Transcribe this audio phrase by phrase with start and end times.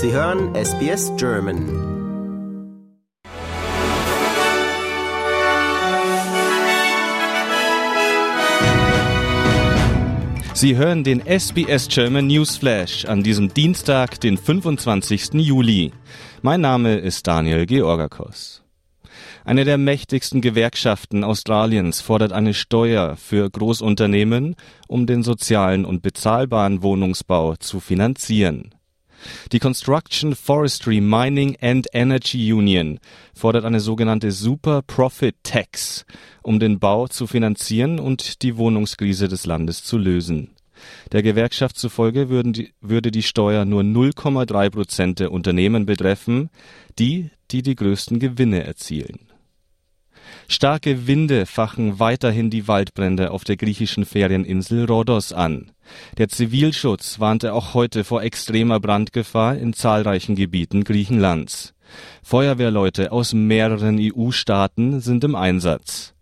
[0.00, 1.58] Sie hören SBS German.
[10.54, 15.34] Sie hören den SBS German Newsflash an diesem Dienstag, den 25.
[15.34, 15.90] Juli.
[16.42, 18.62] Mein Name ist Daniel Georgakos.
[19.44, 24.54] Eine der mächtigsten Gewerkschaften Australiens fordert eine Steuer für Großunternehmen,
[24.86, 28.77] um den sozialen und bezahlbaren Wohnungsbau zu finanzieren.
[29.52, 32.98] Die Construction, Forestry, Mining and Energy Union
[33.34, 36.04] fordert eine sogenannte Super Profit Tax,
[36.42, 40.50] um den Bau zu finanzieren und die Wohnungskrise des Landes zu lösen.
[41.12, 46.50] Der Gewerkschaft zufolge die, würde die Steuer nur 0,3 Prozent der Unternehmen betreffen,
[46.98, 49.27] die, die die größten Gewinne erzielen.
[50.50, 55.72] Starke Winde fachen weiterhin die Waldbrände auf der griechischen Ferieninsel Rhodos an.
[56.16, 61.74] Der Zivilschutz warnte auch heute vor extremer Brandgefahr in zahlreichen Gebieten Griechenlands.
[62.22, 66.14] Feuerwehrleute aus mehreren EU-Staaten sind im Einsatz.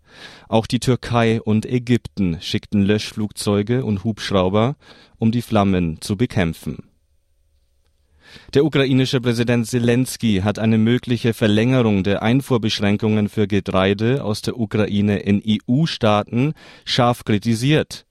[0.49, 4.75] Auch die Türkei und Ägypten schickten Löschflugzeuge und Hubschrauber,
[5.19, 6.86] um die Flammen zu bekämpfen.
[8.53, 15.19] Der ukrainische Präsident Zelensky hat eine mögliche Verlängerung der Einfuhrbeschränkungen für Getreide aus der Ukraine
[15.19, 16.53] in EU-Staaten
[16.85, 18.05] scharf kritisiert.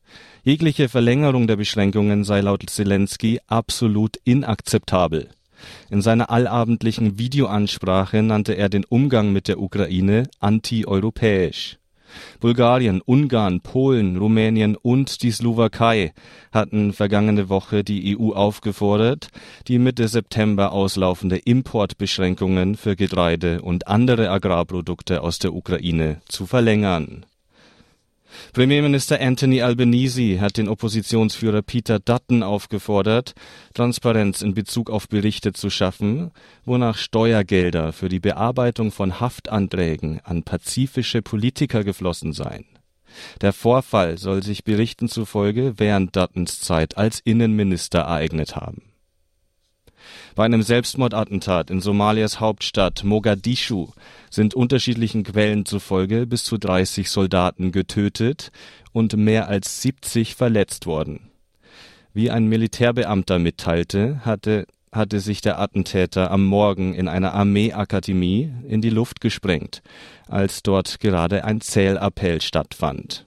[0.44, 5.30] Jegliche Verlängerung der Beschränkungen sei laut Zelensky absolut inakzeptabel.
[5.90, 11.78] In seiner allabendlichen Videoansprache nannte er den Umgang mit der Ukraine antieuropäisch.
[12.40, 16.12] Bulgarien, Ungarn, Polen, Rumänien und die Slowakei
[16.52, 19.28] hatten vergangene Woche die EU aufgefordert,
[19.68, 27.26] die Mitte September auslaufende Importbeschränkungen für Getreide und andere Agrarprodukte aus der Ukraine zu verlängern
[28.52, 33.34] Premierminister Anthony Albanese hat den Oppositionsführer Peter Dutton aufgefordert,
[33.74, 36.30] Transparenz in Bezug auf Berichte zu schaffen,
[36.64, 42.66] wonach Steuergelder für die Bearbeitung von Haftanträgen an pazifische Politiker geflossen seien.
[43.40, 48.85] Der Vorfall soll sich Berichten zufolge während Duttons Zeit als Innenminister ereignet haben
[50.34, 53.88] bei einem Selbstmordattentat in Somalias Hauptstadt Mogadischu
[54.30, 58.50] sind unterschiedlichen Quellen zufolge bis zu 30 Soldaten getötet
[58.92, 61.30] und mehr als 70 verletzt worden.
[62.12, 68.80] Wie ein Militärbeamter mitteilte, hatte, hatte sich der Attentäter am Morgen in einer Armeeakademie in
[68.80, 69.82] die Luft gesprengt,
[70.28, 73.26] als dort gerade ein Zählappell stattfand